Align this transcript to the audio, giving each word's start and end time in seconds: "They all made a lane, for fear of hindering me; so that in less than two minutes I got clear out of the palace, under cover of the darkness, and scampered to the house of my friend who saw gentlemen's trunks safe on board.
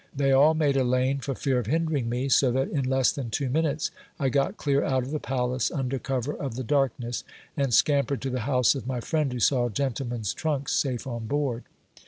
"They 0.25 0.31
all 0.31 0.55
made 0.55 0.77
a 0.77 0.83
lane, 0.83 1.19
for 1.19 1.35
fear 1.35 1.59
of 1.59 1.67
hindering 1.67 2.09
me; 2.09 2.27
so 2.27 2.51
that 2.53 2.69
in 2.71 2.85
less 2.89 3.11
than 3.11 3.29
two 3.29 3.51
minutes 3.51 3.91
I 4.19 4.29
got 4.29 4.57
clear 4.57 4.83
out 4.83 5.03
of 5.03 5.11
the 5.11 5.19
palace, 5.19 5.69
under 5.69 5.99
cover 5.99 6.33
of 6.33 6.55
the 6.55 6.63
darkness, 6.63 7.23
and 7.55 7.71
scampered 7.71 8.23
to 8.23 8.31
the 8.31 8.39
house 8.49 8.73
of 8.73 8.87
my 8.87 8.99
friend 8.99 9.31
who 9.31 9.39
saw 9.39 9.69
gentlemen's 9.69 10.33
trunks 10.33 10.73
safe 10.73 11.05
on 11.05 11.27
board. 11.27 11.65